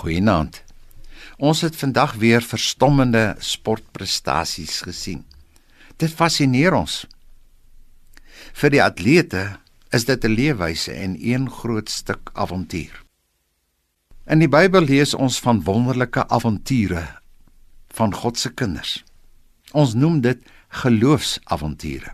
Goeienaand. 0.00 0.62
Ons 1.36 1.60
het 1.60 1.76
vandag 1.76 2.14
weer 2.20 2.40
verstommende 2.40 3.34
sportprestasies 3.44 4.78
gesien. 4.86 5.26
Dit 6.00 6.14
fascineer 6.16 6.72
ons. 6.72 7.02
Vir 8.56 8.72
die 8.72 8.80
atlete 8.80 9.42
is 9.92 10.06
dit 10.08 10.24
'n 10.24 10.32
leefwyse 10.32 10.92
en 10.92 11.16
een 11.20 11.50
groot 11.50 11.90
stuk 11.90 12.30
avontuur. 12.32 13.04
In 14.26 14.38
die 14.38 14.48
Bybel 14.48 14.88
lees 14.88 15.14
ons 15.14 15.40
van 15.40 15.62
wonderlike 15.62 16.28
avonture 16.28 17.20
van 17.92 18.14
God 18.14 18.38
se 18.38 18.54
kinders. 18.54 19.04
Ons 19.72 19.94
noem 19.94 20.20
dit 20.20 20.38
geloofsavonture. 20.68 22.12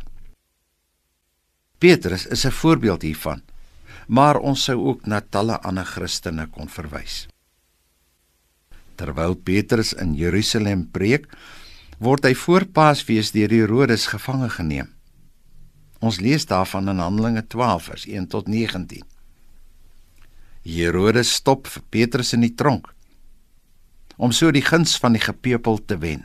Petrus 1.79 2.27
is 2.27 2.47
'n 2.47 2.51
voorbeeld 2.51 3.03
hiervan, 3.03 3.43
maar 4.09 4.39
ons 4.39 4.65
sou 4.65 4.79
ook 4.89 5.07
na 5.07 5.21
talle 5.21 5.61
ander 5.61 5.85
Christene 5.85 6.47
kon 6.47 6.69
verwys. 6.69 7.27
Terwyl 8.97 9.37
Petrus 9.37 9.93
in 9.93 10.15
Jerusalem 10.17 10.87
preek, 10.93 11.29
word 12.03 12.27
hy 12.29 12.35
voor 12.37 12.67
Paasfees 12.77 13.33
deur 13.33 13.53
Herodes 13.53 14.09
gevange 14.13 14.51
geneem. 14.53 14.91
Ons 16.05 16.21
lees 16.21 16.45
daarvan 16.49 16.89
in 16.93 17.01
Handelinge 17.01 17.47
12 17.49 17.89
vers 17.91 18.05
1 18.09 18.29
tot 18.33 18.49
19. 18.53 19.05
Herodes 20.67 21.33
stop 21.39 21.71
vir 21.71 21.85
Petrus 21.91 22.35
in 22.37 22.45
die 22.45 22.55
tronk 22.55 22.93
om 24.17 24.33
so 24.33 24.49
die 24.53 24.65
guns 24.65 24.97
van 24.97 25.13
die 25.13 25.21
gepeopel 25.21 25.77
te 25.85 25.99
wen. 26.01 26.23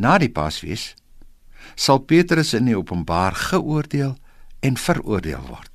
Na 0.00 0.16
die 0.20 0.32
Paasfees 0.32 0.94
sal 1.76 2.00
Petrus 2.08 2.54
in 2.56 2.70
die 2.70 2.76
openbaar 2.76 3.36
geoordeel 3.36 4.14
en 4.64 4.78
veroordeel 4.80 5.44
word. 5.48 5.70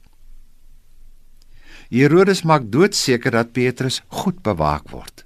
Herodes 1.94 2.42
maak 2.42 2.72
doodseker 2.74 3.36
dat 3.36 3.54
Petrus 3.54 4.02
goed 4.10 4.42
bewaak 4.42 4.90
word. 4.90 5.23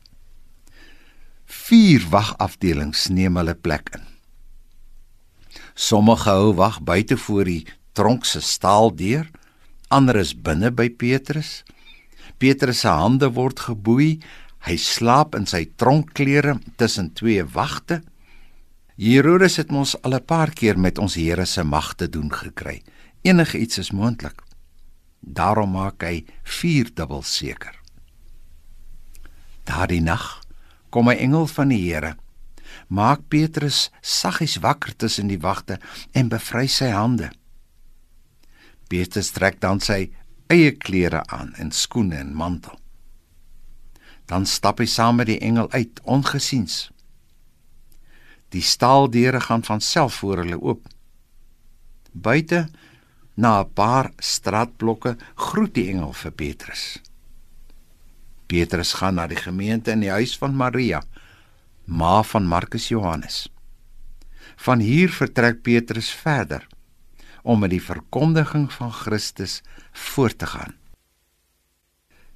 Vier 1.68 2.00
wagafdelings 2.08 3.10
neem 3.12 3.36
hulle 3.36 3.52
plek 3.60 3.90
in. 3.98 4.04
Sommige 5.76 6.30
hou 6.32 6.54
wag 6.56 6.78
buite 6.80 7.18
voor 7.20 7.50
die 7.50 7.66
tronk 7.98 8.24
se 8.26 8.40
staaldeur, 8.40 9.28
ander 9.92 10.16
is 10.22 10.32
binne 10.32 10.72
by 10.72 10.88
Petrus. 10.88 11.66
Petrus 12.40 12.86
se 12.86 12.94
hande 12.94 13.28
word 13.36 13.66
geboei, 13.66 14.14
hy 14.64 14.78
slaap 14.80 15.36
in 15.36 15.50
sy 15.50 15.66
tronkklere 15.76 16.56
tussen 16.80 17.12
twee 17.20 17.44
wagte. 17.44 18.00
Herodes 18.96 19.60
het 19.60 19.76
ons 19.76 19.98
al 20.08 20.16
'n 20.16 20.26
paar 20.26 20.56
keer 20.56 20.80
met 20.80 20.98
ons 20.98 21.16
Here 21.16 21.46
se 21.46 21.64
mag 21.64 21.96
te 21.96 22.08
doen 22.08 22.32
gekry. 22.32 22.82
Enige 23.24 23.60
iets 23.60 23.78
is 23.78 23.92
moontlik. 23.92 24.42
Daarom 25.20 25.72
maak 25.72 26.02
hy 26.04 26.24
vierdubbel 26.44 27.24
seker. 27.24 27.76
Daardie 29.66 30.02
nag 30.02 30.47
kom 30.90 31.10
'n 31.10 31.18
engel 31.18 31.48
van 31.48 31.68
die 31.68 31.94
Here. 31.94 32.16
Maak 32.88 33.28
Petrus 33.28 33.92
saggies 34.02 34.58
wakker 34.58 34.96
tussen 34.96 35.28
die 35.28 35.40
wagte 35.40 35.80
en 36.12 36.30
bevry 36.30 36.68
sy 36.68 36.90
hande. 36.90 37.32
Petrus 38.88 39.32
trek 39.32 39.60
dan 39.60 39.80
sy 39.80 40.12
eie 40.48 40.72
klere 40.72 41.24
aan 41.28 41.54
en 41.56 41.72
skoene 41.72 42.16
en 42.16 42.34
mantel. 42.34 42.80
Dan 44.28 44.46
stap 44.46 44.80
hy 44.80 44.86
saam 44.86 45.16
met 45.16 45.28
die 45.28 45.40
engel 45.40 45.72
uit 45.72 46.00
ongesiens. 46.04 46.92
Die 48.56 48.64
staaldeure 48.64 49.42
gaan 49.44 49.64
van 49.64 49.82
self 49.82 50.14
voor 50.14 50.44
hulle 50.44 50.60
oop. 50.62 50.88
Buite 52.12 52.68
na 53.36 53.60
'n 53.62 53.74
paar 53.74 54.12
straatblokke 54.18 55.18
groet 55.36 55.74
die 55.74 55.90
engel 55.92 56.14
vir 56.14 56.32
Petrus. 56.32 57.00
Petrus 58.58 58.96
gaan 58.98 59.20
na 59.20 59.28
die 59.30 59.38
gemeente 59.38 59.94
in 59.94 60.02
die 60.02 60.10
huis 60.10 60.34
van 60.42 60.56
Maria, 60.58 61.04
ma 61.86 62.24
van 62.26 62.48
Markus 62.50 62.88
Johannes. 62.90 63.46
Van 64.66 64.82
hier 64.82 65.14
vertrek 65.14 65.62
Petrus 65.62 66.10
verder 66.10 66.66
om 67.48 67.62
met 67.62 67.72
die 67.76 67.84
verkondiging 67.84 68.66
van 68.74 68.90
Christus 68.92 69.62
voort 69.94 70.40
te 70.42 70.50
gaan. 70.50 70.74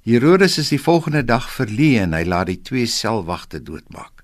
Herodes 0.06 0.60
is 0.62 0.70
die 0.72 0.80
volgende 0.80 1.24
dag 1.26 1.48
verleë 1.50 2.06
en 2.06 2.14
hy 2.16 2.22
laat 2.26 2.48
die 2.52 2.60
twee 2.62 2.86
selwagte 2.86 3.60
doodmaak. 3.62 4.22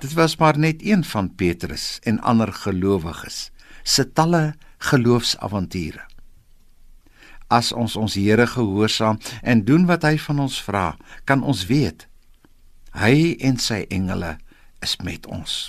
Dit 0.00 0.16
was 0.16 0.38
maar 0.40 0.58
net 0.58 0.80
een 0.80 1.04
van 1.04 1.28
Petrus 1.36 1.98
en 2.08 2.20
ander 2.24 2.52
gelowiges 2.64 3.50
se 3.84 4.08
talle 4.08 4.54
geloofsavonture 4.88 6.09
as 7.50 7.72
ons 7.72 7.96
ons 7.98 8.14
Here 8.14 8.46
gehoorsaam 8.46 9.18
en 9.42 9.64
doen 9.66 9.86
wat 9.90 10.06
hy 10.06 10.16
van 10.18 10.46
ons 10.46 10.60
vra, 10.62 10.94
kan 11.24 11.42
ons 11.42 11.66
weet 11.66 12.06
hy 12.96 13.36
en 13.46 13.58
sy 13.62 13.84
engele 13.90 14.36
is 14.82 14.96
met 15.06 15.26
ons. 15.30 15.68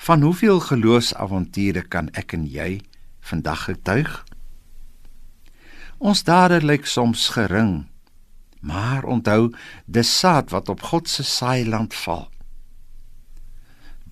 Van 0.00 0.22
hoeveel 0.22 0.60
geloofsavonture 0.60 1.84
kan 1.88 2.10
ek 2.18 2.34
en 2.36 2.44
jy 2.48 2.82
vandag 3.24 3.66
getuig? 3.68 4.12
Ons 5.98 6.24
dade 6.26 6.60
lyk 6.60 6.86
soms 6.86 7.30
gering, 7.32 7.86
maar 8.60 9.04
onthou, 9.08 9.52
dis 9.86 10.10
saad 10.18 10.50
wat 10.52 10.68
op 10.68 10.82
God 10.90 11.08
se 11.08 11.24
saailand 11.24 11.94
val. 12.04 12.26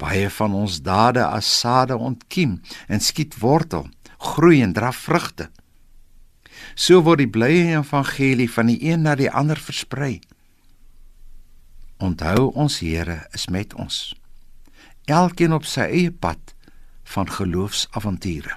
Baie 0.00 0.30
van 0.30 0.54
ons 0.56 0.80
dade 0.82 1.24
as 1.24 1.48
sade 1.60 1.96
ontkiem 1.96 2.60
en 2.88 3.00
skiet 3.00 3.36
wortel, 3.40 3.88
groei 4.18 4.62
en 4.62 4.72
dra 4.72 4.92
vrugte. 4.92 5.50
So 6.74 7.02
word 7.04 7.20
die 7.22 7.30
blye 7.30 7.76
evangelie 7.76 8.48
van 8.50 8.70
die 8.72 8.78
een 8.80 9.04
na 9.06 9.14
die 9.18 9.30
ander 9.30 9.60
versprei. 9.60 10.20
Onthou 12.02 12.50
ons 12.58 12.80
Here 12.82 13.26
is 13.32 13.46
met 13.46 13.74
ons. 13.74 14.14
Elkeen 15.06 15.54
op 15.54 15.66
sy 15.68 15.86
eie 15.90 16.10
pad 16.10 16.54
van 17.14 17.30
geloofsavonture. 17.30 18.56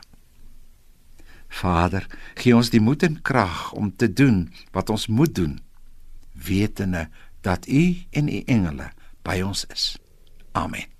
Vader, 1.56 2.08
gee 2.36 2.56
ons 2.56 2.72
die 2.74 2.82
moed 2.84 3.06
en 3.08 3.22
krag 3.22 3.72
om 3.78 3.92
te 3.96 4.10
doen 4.12 4.48
wat 4.76 4.90
ons 4.90 5.08
moet 5.08 5.36
doen, 5.36 5.60
wetende 6.34 7.08
dat 7.46 7.68
U 7.68 7.86
en 8.12 8.28
U 8.28 8.42
engele 8.46 8.92
by 9.24 9.40
ons 9.46 9.66
is. 9.72 9.96
Amen. 10.52 10.95